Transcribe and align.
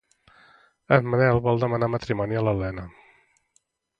En 0.97 1.09
Manel 1.13 1.41
vol 1.49 1.61
demanar 1.65 1.91
matrimoni 1.97 2.41
a 2.41 2.43
l'Elena. 2.47 2.89